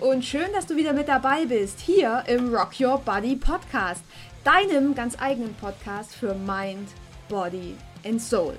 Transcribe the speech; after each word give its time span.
und 0.00 0.24
schön, 0.24 0.52
dass 0.52 0.66
du 0.66 0.76
wieder 0.76 0.92
mit 0.92 1.08
dabei 1.08 1.44
bist, 1.46 1.80
hier 1.80 2.22
im 2.28 2.54
Rock 2.54 2.78
Your 2.80 2.98
Body 2.98 3.36
Podcast, 3.36 4.02
deinem 4.44 4.94
ganz 4.94 5.16
eigenen 5.20 5.54
Podcast 5.54 6.14
für 6.14 6.34
Mind, 6.34 6.88
Body 7.28 7.76
and 8.04 8.20
Soul. 8.20 8.54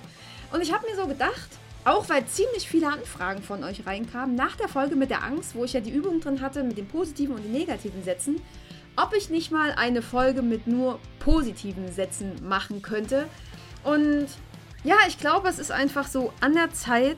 Und 0.52 0.62
ich 0.62 0.74
habe 0.74 0.86
mir 0.90 0.96
so 0.96 1.08
gedacht, 1.08 1.50
auch 1.86 2.10
weil 2.10 2.26
ziemlich 2.26 2.68
viele 2.68 2.88
Anfragen 2.88 3.42
von 3.42 3.64
euch 3.64 3.86
reinkamen, 3.86 4.36
nach 4.36 4.56
der 4.58 4.68
Folge 4.68 4.96
mit 4.96 5.10
der 5.10 5.24
Angst, 5.24 5.56
wo 5.56 5.64
ich 5.64 5.74
ja 5.74 5.80
die 5.80 5.92
Übung 5.92 6.20
drin 6.20 6.42
hatte 6.42 6.64
mit 6.64 6.78
den 6.78 6.88
positiven 6.88 7.36
und 7.36 7.44
den 7.44 7.54
negativen 7.54 8.04
Sätzen, 8.04 8.42
ob 8.98 9.14
ich 9.16 9.30
nicht 9.30 9.52
mal 9.52 9.72
eine 9.72 10.02
Folge 10.02 10.42
mit 10.42 10.68
nur 10.68 11.00
positiven 11.20 11.92
Sätzen 11.92 12.34
machen 12.44 12.82
könnte. 12.82 13.28
Und 13.84 14.28
ja, 14.84 14.98
ich 15.08 15.18
glaube, 15.18 15.48
es 15.48 15.60
ist 15.60 15.72
einfach 15.72 16.08
so 16.08 16.34
an 16.42 16.54
der 16.54 16.72
Zeit, 16.74 17.18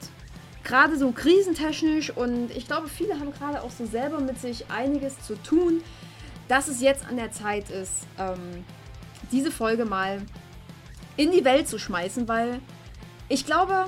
gerade 0.64 0.98
so 0.98 1.12
krisentechnisch 1.12 2.12
und 2.12 2.52
ich 2.52 2.68
glaube, 2.68 2.88
viele 2.88 3.20
haben 3.20 3.32
gerade 3.32 3.62
auch 3.62 3.72
so 3.72 3.86
selber 3.86 4.20
mit 4.20 4.40
sich 4.40 4.66
einiges 4.70 5.20
zu 5.26 5.36
tun, 5.42 5.84
dass 6.48 6.68
es 6.68 6.82
jetzt 6.82 7.06
an 7.06 7.16
der 7.16 7.32
Zeit 7.32 7.70
ist, 7.70 8.08
ähm, 8.20 8.66
diese 9.32 9.52
Folge 9.52 9.86
mal 9.86 10.22
in 11.18 11.32
die 11.32 11.46
Welt 11.46 11.68
zu 11.68 11.80
schmeißen, 11.80 12.28
weil 12.28 12.60
ich 13.30 13.46
glaube, 13.46 13.88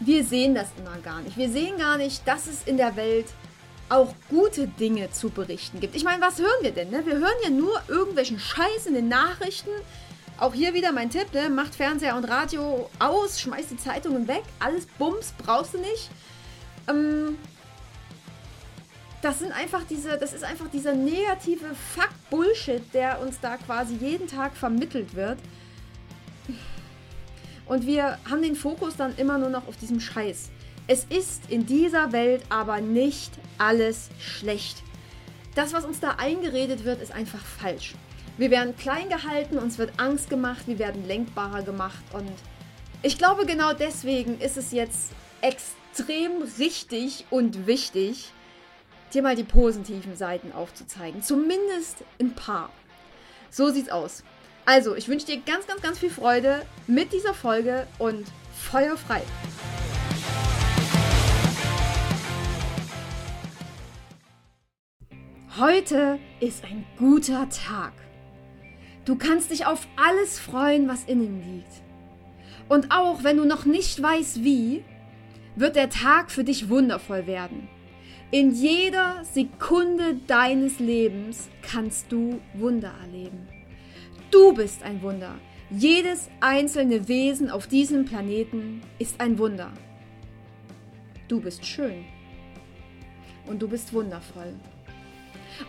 wir 0.00 0.24
sehen 0.24 0.54
das 0.54 0.68
immer 0.78 0.96
gar 0.98 1.20
nicht. 1.20 1.36
Wir 1.36 1.50
sehen 1.50 1.78
gar 1.78 1.96
nicht, 1.96 2.26
dass 2.26 2.46
es 2.46 2.62
in 2.64 2.76
der 2.76 2.96
Welt 2.96 3.26
auch 3.88 4.14
gute 4.28 4.66
Dinge 4.66 5.10
zu 5.10 5.30
berichten 5.30 5.80
gibt. 5.80 5.94
Ich 5.94 6.04
meine, 6.04 6.22
was 6.22 6.38
hören 6.38 6.62
wir 6.62 6.72
denn? 6.72 6.90
Ne? 6.90 7.06
Wir 7.06 7.14
hören 7.14 7.36
ja 7.44 7.50
nur 7.50 7.80
irgendwelchen 7.88 8.38
Scheiß 8.38 8.86
in 8.86 8.94
den 8.94 9.08
Nachrichten, 9.08 9.70
auch 10.38 10.54
hier 10.54 10.74
wieder 10.74 10.92
mein 10.92 11.10
Tipp, 11.10 11.32
ne? 11.32 11.48
macht 11.48 11.74
Fernseher 11.74 12.16
und 12.16 12.24
Radio 12.24 12.90
aus, 12.98 13.40
schmeißt 13.40 13.70
die 13.70 13.76
Zeitungen 13.76 14.28
weg, 14.28 14.42
alles 14.58 14.86
Bums, 14.98 15.32
brauchst 15.38 15.74
du 15.74 15.78
nicht. 15.78 16.10
Ähm, 16.88 17.38
das 19.22 19.38
sind 19.38 19.52
einfach 19.52 19.82
diese, 19.88 20.18
das 20.18 20.34
ist 20.34 20.44
einfach 20.44 20.68
dieser 20.68 20.94
negative 20.94 21.74
Fuck-Bullshit, 21.94 22.82
der 22.92 23.20
uns 23.20 23.40
da 23.40 23.56
quasi 23.56 23.94
jeden 23.94 24.28
Tag 24.28 24.54
vermittelt 24.56 25.14
wird. 25.14 25.38
Und 27.66 27.86
wir 27.86 28.18
haben 28.30 28.42
den 28.42 28.54
Fokus 28.54 28.96
dann 28.96 29.16
immer 29.16 29.38
nur 29.38 29.48
noch 29.48 29.66
auf 29.66 29.76
diesem 29.76 30.00
Scheiß. 30.00 30.50
Es 30.86 31.04
ist 31.04 31.50
in 31.50 31.66
dieser 31.66 32.12
Welt 32.12 32.42
aber 32.48 32.80
nicht 32.80 33.32
alles 33.58 34.10
schlecht. 34.20 34.82
Das, 35.56 35.72
was 35.72 35.84
uns 35.84 35.98
da 35.98 36.10
eingeredet 36.18 36.84
wird, 36.84 37.02
ist 37.02 37.10
einfach 37.10 37.44
falsch. 37.44 37.94
Wir 38.38 38.50
werden 38.50 38.76
klein 38.76 39.08
gehalten, 39.08 39.56
uns 39.56 39.78
wird 39.78 39.98
Angst 39.98 40.28
gemacht, 40.28 40.64
wir 40.66 40.78
werden 40.78 41.06
lenkbarer 41.06 41.62
gemacht 41.62 42.02
und 42.12 42.30
ich 43.02 43.16
glaube 43.16 43.46
genau 43.46 43.72
deswegen 43.72 44.38
ist 44.40 44.58
es 44.58 44.72
jetzt 44.72 45.12
extrem 45.40 46.42
richtig 46.58 47.24
und 47.30 47.66
wichtig, 47.66 48.32
dir 49.14 49.22
mal 49.22 49.36
die 49.36 49.44
positiven 49.44 50.16
Seiten 50.16 50.52
aufzuzeigen. 50.52 51.22
Zumindest 51.22 52.04
ein 52.20 52.34
paar. 52.34 52.68
So 53.50 53.70
sieht's 53.70 53.88
aus. 53.88 54.22
Also, 54.66 54.96
ich 54.96 55.08
wünsche 55.08 55.26
dir 55.26 55.40
ganz, 55.40 55.66
ganz, 55.66 55.80
ganz 55.80 55.98
viel 55.98 56.10
Freude 56.10 56.60
mit 56.86 57.14
dieser 57.14 57.32
Folge 57.32 57.86
und 57.98 58.26
Feuer 58.52 58.98
frei. 58.98 59.22
Heute 65.58 66.18
ist 66.40 66.64
ein 66.64 66.84
guter 66.98 67.48
Tag. 67.48 67.92
Du 69.06 69.14
kannst 69.14 69.52
dich 69.52 69.66
auf 69.66 69.86
alles 69.96 70.38
freuen, 70.38 70.88
was 70.88 71.04
innen 71.04 71.40
liegt. 71.54 71.70
Und 72.68 72.90
auch 72.90 73.22
wenn 73.22 73.36
du 73.36 73.44
noch 73.44 73.64
nicht 73.64 74.02
weißt 74.02 74.42
wie, 74.42 74.84
wird 75.54 75.76
der 75.76 75.88
Tag 75.88 76.30
für 76.30 76.42
dich 76.42 76.68
wundervoll 76.68 77.26
werden. 77.26 77.68
In 78.32 78.50
jeder 78.50 79.24
Sekunde 79.24 80.16
deines 80.26 80.80
Lebens 80.80 81.48
kannst 81.62 82.10
du 82.10 82.40
Wunder 82.54 82.92
erleben. 83.00 83.48
Du 84.32 84.52
bist 84.52 84.82
ein 84.82 85.00
Wunder. 85.00 85.36
Jedes 85.70 86.28
einzelne 86.40 87.06
Wesen 87.06 87.48
auf 87.48 87.68
diesem 87.68 88.04
Planeten 88.04 88.82
ist 88.98 89.20
ein 89.20 89.38
Wunder. 89.38 89.72
Du 91.28 91.40
bist 91.40 91.64
schön. 91.64 92.04
Und 93.46 93.62
du 93.62 93.68
bist 93.68 93.92
wundervoll. 93.92 94.54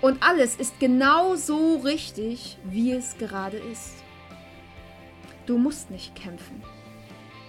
Und 0.02 0.22
alles 0.22 0.56
ist 0.56 0.80
genau 0.80 1.36
so 1.36 1.78
richtig, 1.78 2.58
wie 2.64 2.92
es 2.92 3.18
gerade 3.18 3.58
ist. 3.58 4.04
Du 5.46 5.58
musst 5.58 5.90
nicht 5.90 6.16
kämpfen, 6.16 6.62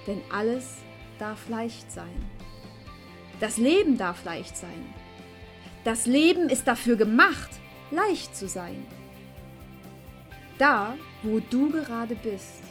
denn 0.07 0.21
alles 0.31 0.77
darf 1.19 1.49
leicht 1.49 1.91
sein. 1.91 2.31
Das 3.41 3.57
Leben 3.57 3.99
darf 3.99 4.25
leicht 4.25 4.57
sein. 4.57 4.95
Das 5.85 6.07
Leben 6.07 6.49
ist 6.49 6.67
dafür 6.67 6.97
gemacht, 6.97 7.51
leicht 7.91 8.37
zu 8.37 8.49
sein. 8.49 8.87
Da, 10.59 10.97
wo 11.23 11.41
du 11.41 11.71
gerade 11.71 12.15
bist, 12.17 12.63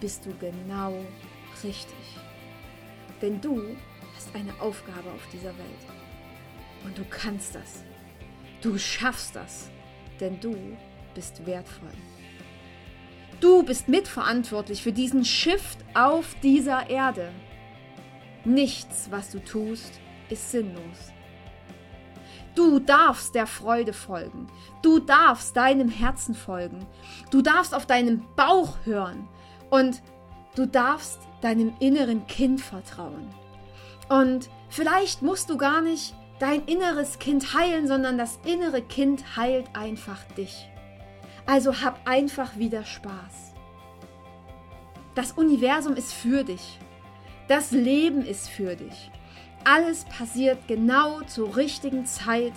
bist 0.00 0.26
du 0.26 0.34
genau 0.38 0.94
richtig. 1.64 1.94
Denn 3.20 3.40
du 3.40 3.76
hast 4.14 4.34
eine 4.34 4.52
Aufgabe 4.60 5.10
auf 5.10 5.26
dieser 5.32 5.56
Welt. 5.56 5.86
Und 6.84 6.98
du 6.98 7.04
kannst 7.08 7.54
das. 7.54 7.84
Du 8.62 8.78
schaffst 8.78 9.34
das, 9.34 9.68
denn 10.20 10.38
du 10.38 10.56
bist 11.14 11.44
wertvoll. 11.44 11.90
Du 13.40 13.64
bist 13.64 13.88
mitverantwortlich 13.88 14.82
für 14.82 14.92
diesen 14.92 15.24
Shift 15.24 15.78
auf 15.94 16.36
dieser 16.44 16.88
Erde. 16.88 17.32
Nichts, 18.44 19.08
was 19.10 19.30
du 19.30 19.44
tust, 19.44 20.00
ist 20.30 20.52
sinnlos. 20.52 21.12
Du 22.54 22.78
darfst 22.78 23.34
der 23.34 23.48
Freude 23.48 23.92
folgen. 23.92 24.46
Du 24.82 25.00
darfst 25.00 25.56
deinem 25.56 25.88
Herzen 25.88 26.34
folgen. 26.34 26.86
Du 27.32 27.42
darfst 27.42 27.74
auf 27.74 27.86
deinen 27.86 28.24
Bauch 28.36 28.76
hören. 28.84 29.26
Und 29.70 30.02
du 30.54 30.66
darfst 30.66 31.18
deinem 31.40 31.72
inneren 31.80 32.26
Kind 32.28 32.60
vertrauen. 32.60 33.28
Und 34.08 34.50
vielleicht 34.68 35.22
musst 35.22 35.50
du 35.50 35.56
gar 35.56 35.80
nicht 35.80 36.14
dein 36.42 36.64
inneres 36.64 37.20
Kind 37.20 37.54
heilen, 37.54 37.86
sondern 37.86 38.18
das 38.18 38.40
innere 38.44 38.82
Kind 38.82 39.36
heilt 39.36 39.66
einfach 39.74 40.24
dich. 40.36 40.68
Also 41.46 41.82
hab 41.82 42.00
einfach 42.04 42.56
wieder 42.56 42.84
Spaß. 42.84 43.54
Das 45.14 45.30
Universum 45.32 45.94
ist 45.94 46.12
für 46.12 46.42
dich. 46.42 46.80
Das 47.46 47.70
Leben 47.70 48.22
ist 48.22 48.48
für 48.48 48.74
dich. 48.74 49.12
Alles 49.62 50.04
passiert 50.06 50.66
genau 50.66 51.20
zur 51.28 51.56
richtigen 51.56 52.06
Zeit, 52.06 52.54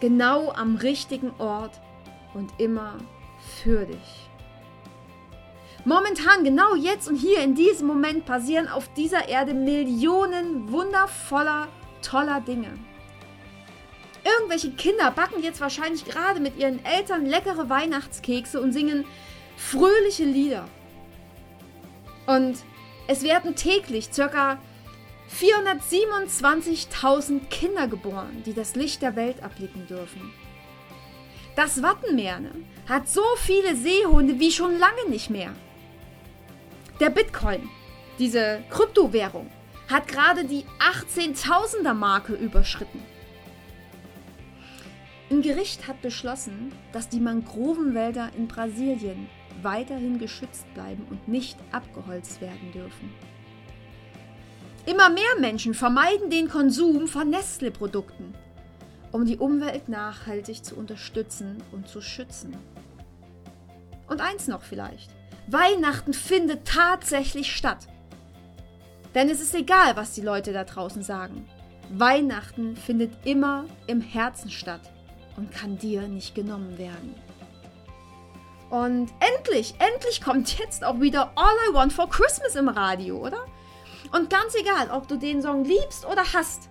genau 0.00 0.50
am 0.50 0.74
richtigen 0.74 1.30
Ort 1.38 1.80
und 2.34 2.50
immer 2.58 2.98
für 3.62 3.86
dich. 3.86 4.28
Momentan, 5.84 6.42
genau 6.42 6.74
jetzt 6.74 7.08
und 7.08 7.14
hier 7.14 7.44
in 7.44 7.54
diesem 7.54 7.86
Moment 7.86 8.24
passieren 8.24 8.66
auf 8.66 8.92
dieser 8.94 9.28
Erde 9.28 9.54
Millionen 9.54 10.72
wundervoller, 10.72 11.68
toller 12.02 12.40
Dinge. 12.40 12.89
Irgendwelche 14.38 14.70
Kinder 14.72 15.10
backen 15.10 15.42
jetzt 15.42 15.60
wahrscheinlich 15.60 16.04
gerade 16.04 16.38
mit 16.40 16.58
ihren 16.58 16.84
Eltern 16.84 17.24
leckere 17.26 17.68
Weihnachtskekse 17.68 18.60
und 18.60 18.72
singen 18.72 19.04
fröhliche 19.56 20.24
Lieder. 20.24 20.68
Und 22.26 22.58
es 23.06 23.22
werden 23.22 23.54
täglich 23.56 24.10
ca. 24.10 24.58
427.000 25.38 27.48
Kinder 27.48 27.88
geboren, 27.88 28.42
die 28.44 28.52
das 28.52 28.74
Licht 28.74 29.00
der 29.02 29.16
Welt 29.16 29.38
erblicken 29.40 29.86
dürfen. 29.86 30.32
Das 31.56 31.82
Wattenmeer 31.82 32.40
hat 32.88 33.08
so 33.08 33.24
viele 33.36 33.74
Seehunde 33.76 34.38
wie 34.38 34.52
schon 34.52 34.78
lange 34.78 35.08
nicht 35.08 35.30
mehr. 35.30 35.52
Der 37.00 37.10
Bitcoin, 37.10 37.68
diese 38.18 38.62
Kryptowährung, 38.70 39.50
hat 39.88 40.08
gerade 40.08 40.44
die 40.44 40.64
18.000er 40.78 41.94
Marke 41.94 42.34
überschritten. 42.34 43.02
Ein 45.30 45.42
Gericht 45.42 45.86
hat 45.86 46.02
beschlossen, 46.02 46.72
dass 46.92 47.08
die 47.08 47.20
Mangrovenwälder 47.20 48.30
in 48.36 48.48
Brasilien 48.48 49.28
weiterhin 49.62 50.18
geschützt 50.18 50.66
bleiben 50.74 51.06
und 51.08 51.28
nicht 51.28 51.56
abgeholzt 51.70 52.40
werden 52.40 52.72
dürfen. 52.72 53.14
Immer 54.86 55.08
mehr 55.08 55.38
Menschen 55.38 55.74
vermeiden 55.74 56.30
den 56.30 56.48
Konsum 56.48 57.06
von 57.06 57.30
Nestle-Produkten, 57.30 58.34
um 59.12 59.24
die 59.24 59.36
Umwelt 59.36 59.88
nachhaltig 59.88 60.64
zu 60.64 60.74
unterstützen 60.74 61.62
und 61.70 61.86
zu 61.86 62.00
schützen. 62.00 62.56
Und 64.08 64.20
eins 64.20 64.48
noch 64.48 64.62
vielleicht. 64.62 65.10
Weihnachten 65.46 66.12
findet 66.12 66.66
tatsächlich 66.66 67.54
statt. 67.54 67.86
Denn 69.14 69.28
es 69.28 69.40
ist 69.40 69.54
egal, 69.54 69.94
was 69.94 70.12
die 70.12 70.22
Leute 70.22 70.52
da 70.52 70.64
draußen 70.64 71.04
sagen. 71.04 71.48
Weihnachten 71.88 72.74
findet 72.74 73.12
immer 73.24 73.66
im 73.86 74.00
Herzen 74.00 74.50
statt 74.50 74.80
und 75.40 75.50
kann 75.50 75.76
dir 75.78 76.06
nicht 76.06 76.34
genommen 76.34 76.78
werden. 76.78 77.14
Und 78.70 79.10
endlich, 79.36 79.74
endlich 79.78 80.22
kommt 80.22 80.58
jetzt 80.58 80.84
auch 80.84 81.00
wieder 81.00 81.32
All 81.34 81.54
I 81.68 81.74
Want 81.74 81.92
for 81.92 82.08
Christmas 82.08 82.54
im 82.54 82.68
Radio, 82.68 83.16
oder? 83.16 83.44
Und 84.12 84.30
ganz 84.30 84.54
egal, 84.54 84.90
ob 84.90 85.08
du 85.08 85.16
den 85.16 85.42
Song 85.42 85.64
liebst 85.64 86.06
oder 86.06 86.22
hast, 86.32 86.70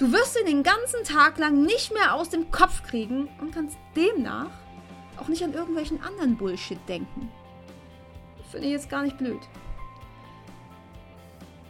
Du 0.00 0.10
wirst 0.12 0.34
ihn 0.40 0.46
den 0.46 0.62
ganzen 0.62 1.04
Tag 1.04 1.36
lang 1.36 1.60
nicht 1.60 1.92
mehr 1.92 2.14
aus 2.14 2.30
dem 2.30 2.50
Kopf 2.50 2.82
kriegen 2.84 3.28
und 3.38 3.52
kannst 3.52 3.76
demnach 3.94 4.48
auch 5.18 5.28
nicht 5.28 5.44
an 5.44 5.52
irgendwelchen 5.52 6.02
anderen 6.02 6.38
Bullshit 6.38 6.78
denken. 6.88 7.30
Finde 8.50 8.68
ich 8.68 8.72
jetzt 8.72 8.88
gar 8.88 9.02
nicht 9.02 9.18
blöd. 9.18 9.40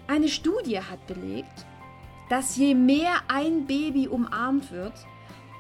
Eine 0.06 0.29
Studie 0.29 0.79
hat 0.79 1.05
belegt, 1.09 1.67
dass 2.29 2.55
je 2.55 2.76
mehr 2.76 3.15
ein 3.26 3.67
Baby 3.67 4.06
umarmt 4.06 4.71
wird, 4.71 4.94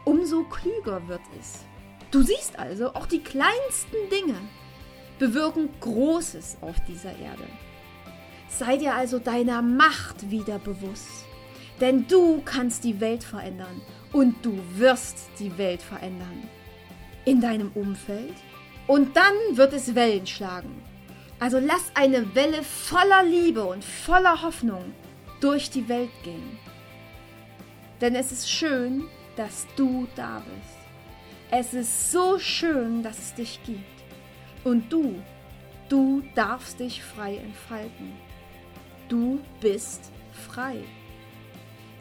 umso 0.04 0.44
klüger 0.44 1.06
wird 1.08 1.20
es. 1.38 1.64
Du 2.10 2.22
siehst 2.22 2.58
also, 2.58 2.94
auch 2.94 3.06
die 3.06 3.22
kleinsten 3.22 3.96
Dinge 4.10 4.36
bewirken 5.18 5.68
Großes 5.80 6.58
auf 6.60 6.76
dieser 6.88 7.16
Erde. 7.18 7.46
Sei 8.48 8.76
dir 8.76 8.94
also 8.94 9.18
deiner 9.18 9.62
Macht 9.62 10.30
wieder 10.30 10.58
bewusst. 10.58 11.26
Denn 11.80 12.06
du 12.08 12.42
kannst 12.44 12.84
die 12.84 13.00
Welt 13.00 13.24
verändern 13.24 13.80
und 14.12 14.44
du 14.44 14.58
wirst 14.76 15.30
die 15.38 15.56
Welt 15.56 15.80
verändern. 15.80 16.48
In 17.24 17.40
deinem 17.40 17.70
Umfeld 17.74 18.34
und 18.86 19.16
dann 19.16 19.34
wird 19.52 19.72
es 19.72 19.94
Wellen 19.94 20.26
schlagen. 20.26 20.82
Also 21.38 21.58
lass 21.58 21.92
eine 21.94 22.34
Welle 22.34 22.62
voller 22.62 23.22
Liebe 23.22 23.64
und 23.64 23.84
voller 23.84 24.42
Hoffnung 24.42 24.92
durch 25.40 25.70
die 25.70 25.88
Welt 25.88 26.10
gehen. 26.22 26.58
Denn 28.00 28.14
es 28.14 28.32
ist 28.32 28.50
schön, 28.50 29.04
dass 29.40 29.66
du 29.74 30.06
da 30.16 30.42
bist. 30.44 30.78
Es 31.50 31.72
ist 31.72 32.12
so 32.12 32.38
schön, 32.38 33.02
dass 33.02 33.18
es 33.18 33.32
dich 33.32 33.58
gibt. 33.64 34.04
Und 34.64 34.92
du, 34.92 35.14
du 35.88 36.22
darfst 36.34 36.78
dich 36.78 37.02
frei 37.02 37.36
entfalten. 37.38 38.12
Du 39.08 39.40
bist 39.62 40.12
frei. 40.46 40.84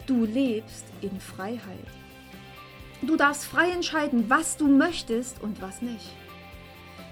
Du 0.06 0.26
lebst 0.26 0.84
in 1.00 1.18
Freiheit. 1.22 1.88
Du 3.04 3.16
darfst 3.16 3.46
frei 3.46 3.72
entscheiden, 3.72 4.30
was 4.30 4.58
du 4.58 4.68
möchtest 4.68 5.42
und 5.42 5.62
was 5.62 5.82
nicht. 5.82 6.12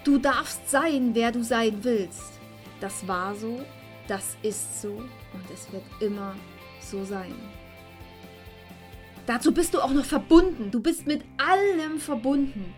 Du 0.04 0.18
darfst 0.18 0.70
sein, 0.70 1.12
wer 1.14 1.32
du 1.32 1.42
sein 1.42 1.86
willst. 1.86 2.34
Das 2.82 3.08
war 3.08 3.34
so, 3.34 3.62
das 4.10 4.36
ist 4.42 4.82
so 4.82 4.90
und 4.92 5.50
es 5.54 5.72
wird 5.72 5.86
immer 6.02 6.36
so 6.82 7.06
sein. 7.06 7.34
Dazu 9.28 9.54
bist 9.54 9.74
du 9.74 9.82
auch 9.82 9.92
noch 9.92 10.06
verbunden. 10.06 10.72
Du 10.72 10.82
bist 10.82 11.06
mit 11.06 11.24
allem 11.38 12.00
verbunden. 12.00 12.74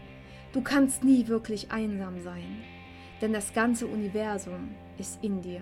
Du 0.51 0.61
kannst 0.61 1.03
nie 1.03 1.27
wirklich 1.27 1.71
einsam 1.71 2.19
sein, 2.21 2.63
denn 3.21 3.31
das 3.33 3.53
ganze 3.53 3.85
Universum 3.85 4.75
ist 4.97 5.23
in 5.23 5.41
dir. 5.41 5.61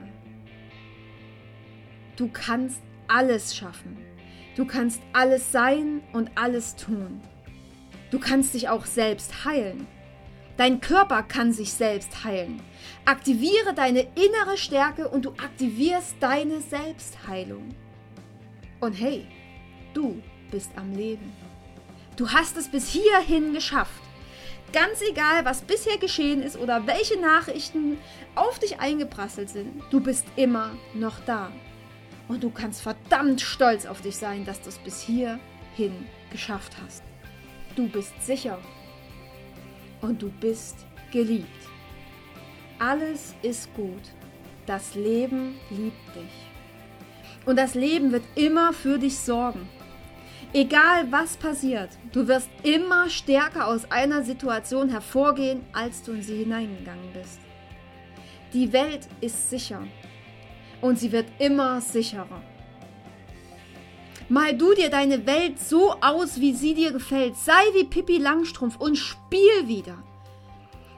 Du 2.15 2.29
kannst 2.31 2.81
alles 3.09 3.53
schaffen. 3.53 3.97
Du 4.55 4.65
kannst 4.65 5.01
alles 5.11 5.51
sein 5.51 6.01
und 6.13 6.31
alles 6.35 6.77
tun. 6.77 7.21
Du 8.09 8.17
kannst 8.17 8.53
dich 8.53 8.69
auch 8.69 8.85
selbst 8.85 9.43
heilen. 9.43 9.85
Dein 10.55 10.79
Körper 10.79 11.21
kann 11.21 11.51
sich 11.51 11.73
selbst 11.73 12.23
heilen. 12.23 12.61
Aktiviere 13.03 13.73
deine 13.75 14.07
innere 14.15 14.55
Stärke 14.55 15.09
und 15.09 15.25
du 15.25 15.31
aktivierst 15.31 16.15
deine 16.21 16.61
Selbstheilung. 16.61 17.75
Und 18.79 18.93
hey, 18.93 19.27
du 19.93 20.23
bist 20.49 20.71
am 20.75 20.94
Leben. 20.94 21.33
Du 22.15 22.29
hast 22.29 22.57
es 22.57 22.67
bis 22.69 22.89
hierhin 22.89 23.53
geschafft. 23.53 24.01
Ganz 24.73 25.01
egal, 25.09 25.45
was 25.45 25.61
bisher 25.61 25.97
geschehen 25.97 26.41
ist 26.41 26.57
oder 26.57 26.85
welche 26.88 27.19
Nachrichten 27.19 27.97
auf 28.35 28.59
dich 28.59 28.79
eingeprasselt 28.79 29.49
sind, 29.49 29.81
du 29.91 30.01
bist 30.01 30.25
immer 30.35 30.71
noch 30.94 31.19
da. 31.25 31.51
Und 32.27 32.44
du 32.44 32.49
kannst 32.49 32.81
verdammt 32.81 33.39
stolz 33.39 33.85
auf 33.85 34.01
dich 34.01 34.17
sein, 34.17 34.45
dass 34.45 34.61
du 34.61 34.69
es 34.69 34.77
bis 34.79 35.01
hierhin 35.01 36.07
geschafft 36.31 36.75
hast. 36.83 37.03
Du 37.75 37.88
bist 37.88 38.13
sicher. 38.25 38.59
Und 40.01 40.21
du 40.21 40.29
bist 40.29 40.75
geliebt. 41.11 41.47
Alles 42.79 43.35
ist 43.41 43.73
gut. 43.73 44.03
Das 44.65 44.95
Leben 44.95 45.55
liebt 45.69 46.15
dich. 46.15 47.45
Und 47.45 47.55
das 47.55 47.75
Leben 47.75 48.11
wird 48.11 48.25
immer 48.35 48.73
für 48.73 48.99
dich 48.99 49.17
sorgen. 49.17 49.69
Egal 50.53 51.11
was 51.11 51.35
passiert, 51.35 51.89
du 52.13 52.27
wirst 52.27 52.49
immer 52.63 53.09
stärker 53.09 53.67
aus 53.67 53.91
einer 53.91 54.23
Situation 54.23 54.89
hervorgehen, 54.89 55.65
als 55.73 56.03
du 56.03 56.13
in 56.13 56.23
sie 56.23 56.38
hineingegangen 56.38 57.11
bist. 57.13 57.39
Die 58.53 58.71
Welt 58.71 59.07
ist 59.19 59.49
sicher 59.49 59.83
und 60.79 60.97
sie 60.97 61.11
wird 61.11 61.27
immer 61.39 61.81
sicherer. 61.81 62.41
Mal 64.29 64.57
du 64.57 64.73
dir 64.73 64.89
deine 64.89 65.25
Welt 65.25 65.59
so 65.59 65.95
aus, 66.01 66.39
wie 66.39 66.53
sie 66.53 66.73
dir 66.73 66.91
gefällt. 66.91 67.35
Sei 67.38 67.61
wie 67.73 67.85
Pippi 67.85 68.17
Langstrumpf 68.17 68.77
und 68.77 68.97
spiel 68.97 69.67
wieder. 69.67 69.97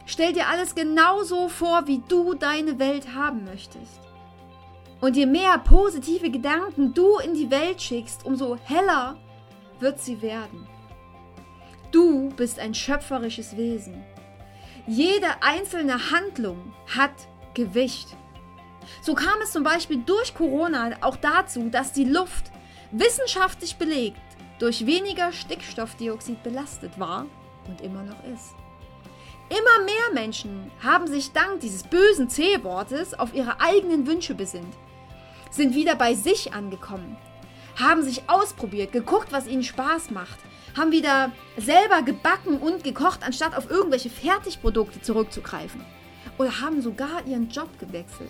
Stell 0.05 0.33
dir 0.33 0.47
alles 0.47 0.73
genauso 0.73 1.49
vor, 1.49 1.85
wie 1.85 2.01
du 2.07 2.33
deine 2.33 2.79
Welt 2.79 3.13
haben 3.13 3.45
möchtest. 3.45 3.99
Und 5.01 5.15
je 5.15 5.27
mehr 5.27 5.57
positive 5.59 6.29
Gedanken 6.29 6.93
du 6.93 7.17
in 7.19 7.35
die 7.35 7.51
Welt 7.51 7.81
schickst, 7.81 8.25
umso 8.25 8.57
heller 8.63 9.17
wird 9.79 9.99
sie 9.99 10.21
werden. 10.21 10.67
Du 11.91 12.29
bist 12.29 12.59
ein 12.59 12.73
schöpferisches 12.73 13.57
Wesen. 13.57 14.03
Jede 14.87 15.41
einzelne 15.41 16.11
Handlung 16.11 16.73
hat 16.95 17.11
Gewicht. 17.53 18.15
So 19.01 19.13
kam 19.13 19.41
es 19.41 19.51
zum 19.51 19.63
Beispiel 19.63 19.97
durch 20.05 20.33
Corona 20.33 20.91
auch 21.01 21.15
dazu, 21.15 21.69
dass 21.69 21.93
die 21.93 22.05
Luft 22.05 22.51
wissenschaftlich 22.91 23.77
belegt 23.77 24.19
durch 24.59 24.85
weniger 24.85 25.31
Stickstoffdioxid 25.31 26.43
belastet 26.43 26.99
war 26.99 27.25
und 27.67 27.81
immer 27.81 28.03
noch 28.03 28.23
ist. 28.33 28.55
Immer 29.49 29.85
mehr 29.85 30.13
Menschen 30.13 30.71
haben 30.83 31.07
sich 31.07 31.31
dank 31.31 31.61
dieses 31.61 31.83
bösen 31.83 32.29
C-Wortes 32.29 33.17
auf 33.17 33.33
ihre 33.33 33.59
eigenen 33.61 34.05
Wünsche 34.05 34.35
besinnt, 34.35 34.75
sind 35.49 35.73
wieder 35.73 35.95
bei 35.95 36.13
sich 36.13 36.53
angekommen, 36.53 37.17
haben 37.79 38.03
sich 38.03 38.29
ausprobiert, 38.29 38.91
geguckt, 38.91 39.31
was 39.31 39.47
ihnen 39.47 39.63
Spaß 39.63 40.11
macht, 40.11 40.39
haben 40.77 40.91
wieder 40.91 41.31
selber 41.57 42.01
gebacken 42.01 42.59
und 42.59 42.83
gekocht, 42.83 43.21
anstatt 43.23 43.55
auf 43.55 43.69
irgendwelche 43.69 44.09
Fertigprodukte 44.09 45.01
zurückzugreifen. 45.01 45.83
Oder 46.37 46.61
haben 46.61 46.81
sogar 46.81 47.25
ihren 47.25 47.49
Job 47.49 47.69
gewechselt 47.79 48.29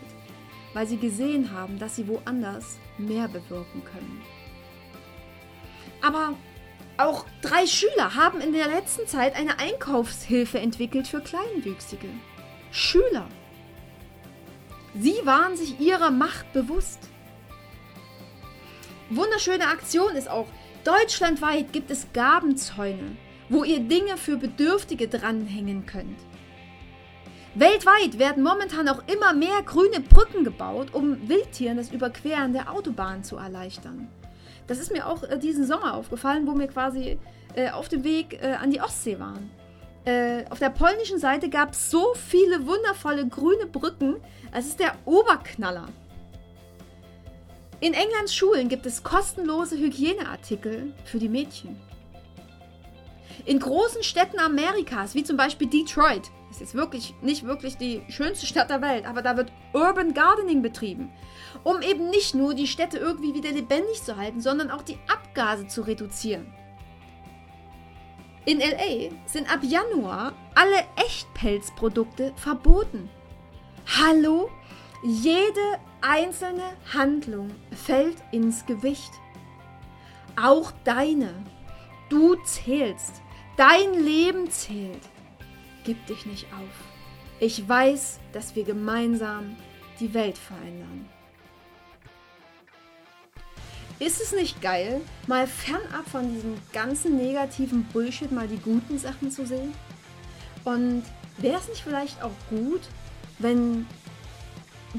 weil 0.73 0.87
sie 0.87 0.97
gesehen 0.97 1.51
haben, 1.53 1.79
dass 1.79 1.95
sie 1.95 2.07
woanders 2.07 2.77
mehr 2.97 3.27
bewirken 3.27 3.83
können. 3.83 4.21
Aber 6.01 6.35
auch 6.97 7.25
drei 7.41 7.65
Schüler 7.65 8.15
haben 8.15 8.41
in 8.41 8.53
der 8.53 8.67
letzten 8.67 9.07
Zeit 9.07 9.35
eine 9.35 9.59
Einkaufshilfe 9.59 10.59
entwickelt 10.59 11.07
für 11.07 11.21
Kleinwüchsige. 11.21 12.09
Schüler. 12.71 13.27
Sie 14.95 15.15
waren 15.23 15.55
sich 15.55 15.79
ihrer 15.79 16.11
Macht 16.11 16.51
bewusst. 16.53 17.08
Wunderschöne 19.11 19.67
Aktion 19.67 20.15
ist 20.15 20.29
auch, 20.29 20.45
deutschlandweit 20.83 21.73
gibt 21.73 21.89
es 21.89 22.05
Gabenzäune, 22.13 23.17
wo 23.49 23.63
ihr 23.63 23.79
Dinge 23.79 24.17
für 24.17 24.37
Bedürftige 24.37 25.07
dranhängen 25.07 25.87
könnt. 25.87 26.19
Weltweit 27.55 28.19
werden 28.19 28.43
momentan 28.43 28.87
auch 28.87 29.01
immer 29.07 29.33
mehr 29.33 29.63
grüne 29.65 29.99
Brücken 29.99 30.43
gebaut, 30.43 30.93
um 30.93 31.27
Wildtieren 31.27 31.77
das 31.77 31.91
Überqueren 31.91 32.53
der 32.53 32.71
Autobahn 32.71 33.23
zu 33.23 33.37
erleichtern. 33.37 34.07
Das 34.67 34.77
ist 34.77 34.91
mir 34.91 35.07
auch 35.07 35.23
äh, 35.23 35.39
diesen 35.39 35.65
Sommer 35.65 35.95
aufgefallen, 35.95 36.45
wo 36.45 36.57
wir 36.59 36.67
quasi 36.67 37.17
äh, 37.55 37.71
auf 37.71 37.89
dem 37.89 38.03
Weg 38.03 38.39
äh, 38.43 38.53
an 38.53 38.69
die 38.69 38.79
Ostsee 38.79 39.19
waren. 39.19 39.49
Äh, 40.05 40.45
auf 40.51 40.59
der 40.59 40.69
polnischen 40.69 41.17
Seite 41.17 41.49
gab 41.49 41.73
es 41.73 41.89
so 41.89 42.13
viele 42.13 42.67
wundervolle 42.67 43.27
grüne 43.27 43.65
Brücken. 43.65 44.17
Es 44.51 44.67
ist 44.67 44.79
der 44.79 44.93
Oberknaller. 45.05 45.87
In 47.81 47.93
Englands 47.93 48.35
Schulen 48.35 48.67
gibt 48.67 48.85
es 48.85 49.03
kostenlose 49.03 49.77
Hygieneartikel 49.77 50.93
für 51.05 51.17
die 51.17 51.29
Mädchen. 51.29 51.79
In 53.45 53.59
großen 53.59 54.03
Städten 54.03 54.37
Amerikas, 54.37 55.15
wie 55.15 55.23
zum 55.23 55.37
Beispiel 55.37 55.67
Detroit, 55.67 56.29
ist 56.51 56.59
jetzt 56.59 56.75
wirklich 56.75 57.13
nicht 57.21 57.45
wirklich 57.45 57.77
die 57.77 58.01
schönste 58.09 58.45
Stadt 58.45 58.69
der 58.69 58.81
Welt, 58.81 59.05
aber 59.05 59.21
da 59.21 59.37
wird 59.37 59.53
Urban 59.71 60.13
Gardening 60.13 60.61
betrieben, 60.61 61.09
um 61.63 61.81
eben 61.81 62.09
nicht 62.09 62.35
nur 62.35 62.53
die 62.53 62.67
Städte 62.67 62.97
irgendwie 62.97 63.33
wieder 63.33 63.51
lebendig 63.51 64.03
zu 64.03 64.17
halten, 64.17 64.41
sondern 64.41 64.71
auch 64.71 64.81
die 64.81 64.97
Abgase 65.07 65.67
zu 65.67 65.81
reduzieren. 65.81 66.53
In 68.43 68.59
LA 68.59 69.15
sind 69.25 69.49
ab 69.53 69.59
Januar 69.61 70.33
alle 70.53 70.83
Echtpelzprodukte 70.97 72.33
verboten. 72.35 73.09
Hallo? 73.85 74.49
Jede 75.01 75.79
einzelne 76.01 76.63
Handlung 76.93 77.49
fällt 77.71 78.17
ins 78.31 78.65
Gewicht. 78.65 79.11
Auch 80.35 80.71
deine. 80.83 81.33
Du 82.09 82.35
zählst. 82.43 83.21
Dein 83.57 83.93
Leben 83.93 84.49
zählt. 84.49 85.01
Gib 85.83 86.05
dich 86.07 86.25
nicht 86.25 86.45
auf. 86.53 87.39
Ich 87.39 87.67
weiß, 87.67 88.19
dass 88.33 88.55
wir 88.55 88.63
gemeinsam 88.63 89.55
die 89.99 90.13
Welt 90.13 90.37
verändern. 90.37 91.09
ist 93.99 94.21
es 94.21 94.31
nicht 94.31 94.61
geil, 94.61 95.01
mal 95.27 95.45
fernab 95.45 96.07
von 96.09 96.33
diesem 96.33 96.55
ganzen 96.71 97.17
negativen 97.17 97.83
Bullshit 97.83 98.31
mal 98.31 98.47
die 98.47 98.57
guten 98.57 98.97
Sachen 98.97 99.29
zu 99.29 99.45
sehen? 99.45 99.73
Und 100.63 101.03
wäre 101.37 101.59
es 101.59 101.67
nicht 101.67 101.81
vielleicht 101.81 102.21
auch 102.23 102.31
gut, 102.49 102.81
wenn 103.39 103.85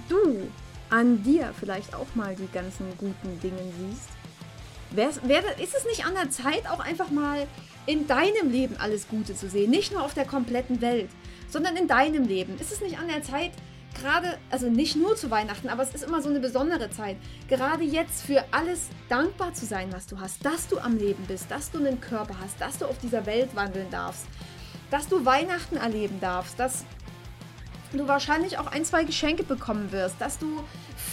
du 0.08 0.48
an 0.90 1.22
dir 1.22 1.52
vielleicht 1.58 1.94
auch 1.94 2.14
mal 2.14 2.34
die 2.34 2.50
ganzen 2.52 2.86
guten 2.98 3.40
Dinge 3.40 3.62
siehst? 3.78 4.08
Wär's, 4.90 5.20
wär, 5.26 5.42
ist 5.60 5.74
es 5.74 5.84
nicht 5.84 6.04
an 6.04 6.14
der 6.14 6.30
Zeit, 6.30 6.68
auch 6.68 6.80
einfach 6.80 7.10
mal 7.10 7.46
in 7.86 8.06
deinem 8.06 8.50
Leben 8.50 8.76
alles 8.78 9.08
Gute 9.08 9.34
zu 9.36 9.48
sehen? 9.48 9.70
Nicht 9.70 9.92
nur 9.92 10.04
auf 10.04 10.14
der 10.14 10.24
kompletten 10.24 10.80
Welt, 10.80 11.10
sondern 11.48 11.76
in 11.76 11.86
deinem 11.86 12.24
Leben. 12.24 12.58
Ist 12.58 12.72
es 12.72 12.80
nicht 12.80 12.98
an 12.98 13.08
der 13.08 13.22
Zeit, 13.22 13.52
gerade, 13.94 14.38
also 14.50 14.68
nicht 14.68 14.96
nur 14.96 15.16
zu 15.16 15.30
Weihnachten, 15.30 15.68
aber 15.68 15.82
es 15.82 15.94
ist 15.94 16.04
immer 16.04 16.22
so 16.22 16.28
eine 16.28 16.40
besondere 16.40 16.90
Zeit, 16.90 17.16
gerade 17.48 17.84
jetzt 17.84 18.22
für 18.22 18.44
alles 18.50 18.88
dankbar 19.08 19.54
zu 19.54 19.66
sein, 19.66 19.92
was 19.92 20.06
du 20.06 20.18
hast, 20.18 20.44
dass 20.44 20.68
du 20.68 20.78
am 20.78 20.96
Leben 20.96 21.24
bist, 21.26 21.50
dass 21.50 21.70
du 21.70 21.78
einen 21.78 22.00
Körper 22.00 22.34
hast, 22.40 22.60
dass 22.60 22.78
du 22.78 22.86
auf 22.86 22.98
dieser 22.98 23.26
Welt 23.26 23.54
wandeln 23.54 23.90
darfst, 23.90 24.26
dass 24.90 25.08
du 25.08 25.24
Weihnachten 25.24 25.76
erleben 25.76 26.18
darfst, 26.20 26.58
dass 26.58 26.84
du 27.98 28.08
wahrscheinlich 28.08 28.58
auch 28.58 28.66
ein, 28.66 28.84
zwei 28.84 29.04
Geschenke 29.04 29.42
bekommen 29.42 29.92
wirst, 29.92 30.20
dass 30.20 30.38
du 30.38 30.62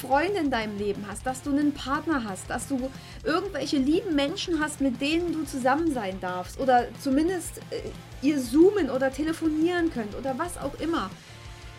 Freunde 0.02 0.40
in 0.40 0.52
deinem 0.52 0.78
Leben 0.78 1.06
hast, 1.10 1.26
dass 1.26 1.42
du 1.42 1.52
einen 1.52 1.74
Partner 1.74 2.24
hast, 2.24 2.50
dass 2.50 2.68
du 2.68 2.90
irgendwelche 3.24 3.78
lieben 3.78 4.16
Menschen 4.16 4.60
hast, 4.60 4.82
mit 4.82 5.02
denen 5.02 5.34
du 5.34 5.44
zusammen 5.44 5.92
sein 5.94 6.20
darfst 6.20 6.60
oder 6.60 6.86
zumindest 7.02 7.60
äh, 7.72 7.82
ihr 8.22 8.42
zoomen 8.42 8.90
oder 8.90 9.12
telefonieren 9.12 9.92
könnt 9.92 10.16
oder 10.16 10.38
was 10.38 10.58
auch 10.58 10.80
immer. 10.80 11.10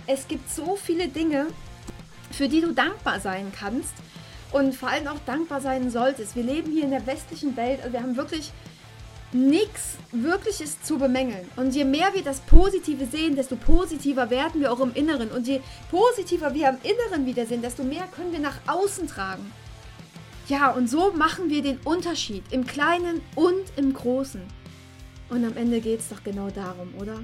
Es 0.06 0.26
gibt 0.26 0.50
so 0.50 0.76
viele 0.76 1.08
Dinge, 1.08 1.46
für 2.30 2.48
die 2.48 2.60
du 2.60 2.72
dankbar 2.72 3.20
sein 3.20 3.52
kannst 3.56 3.94
und 4.52 4.74
vor 4.74 4.88
allem 4.88 5.06
auch 5.06 5.18
dankbar 5.26 5.60
sein 5.60 5.90
solltest. 5.90 6.34
Wir 6.34 6.42
leben 6.42 6.72
hier 6.72 6.84
in 6.84 6.90
der 6.90 7.06
westlichen 7.06 7.56
Welt, 7.56 7.80
also 7.80 7.92
wir 7.92 8.02
haben 8.02 8.16
wirklich 8.16 8.52
nichts 9.32 9.96
Wirkliches 10.12 10.82
zu 10.82 10.98
bemängeln. 10.98 11.46
Und 11.56 11.74
je 11.74 11.84
mehr 11.84 12.14
wir 12.14 12.22
das 12.22 12.40
Positive 12.40 13.06
sehen, 13.06 13.36
desto 13.36 13.56
positiver 13.56 14.30
werden 14.30 14.60
wir 14.60 14.72
auch 14.72 14.80
im 14.80 14.94
Inneren. 14.94 15.30
Und 15.30 15.46
je 15.46 15.60
positiver 15.90 16.54
wir 16.54 16.70
im 16.70 16.78
Inneren 16.82 17.26
wieder 17.26 17.46
sind, 17.46 17.62
desto 17.64 17.84
mehr 17.84 18.06
können 18.06 18.32
wir 18.32 18.40
nach 18.40 18.58
außen 18.66 19.06
tragen. 19.06 19.52
Ja, 20.48 20.70
und 20.70 20.88
so 20.88 21.12
machen 21.12 21.50
wir 21.50 21.62
den 21.62 21.78
Unterschied 21.84 22.42
im 22.50 22.66
Kleinen 22.66 23.20
und 23.34 23.64
im 23.76 23.92
Großen. 23.92 24.40
Und 25.28 25.44
am 25.44 25.56
Ende 25.58 25.80
geht 25.80 26.00
es 26.00 26.08
doch 26.08 26.24
genau 26.24 26.48
darum, 26.48 26.94
oder? 26.98 27.20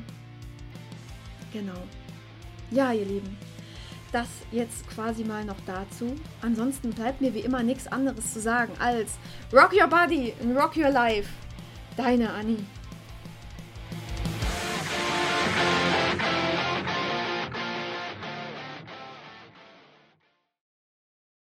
Genau. 1.54 1.80
Ja, 2.70 2.92
ihr 2.92 3.06
Lieben, 3.06 3.38
das 4.12 4.28
jetzt 4.52 4.87
quasi 4.88 5.25
mal 5.25 5.44
noch 5.44 5.56
dazu. 5.66 6.14
Ansonsten 6.42 6.90
bleibt 6.90 7.23
mir 7.23 7.32
wie 7.32 7.40
immer 7.40 7.62
nichts 7.62 7.87
anderes 7.87 8.34
zu 8.34 8.40
sagen 8.40 8.73
als 8.78 9.12
Rock 9.52 9.73
Your 9.73 9.88
Body 9.88 10.34
and 10.42 10.54
Rock 10.54 10.76
Your 10.76 10.90
Life. 10.90 11.30
Deine 11.96 12.32
Annie. 12.32 12.64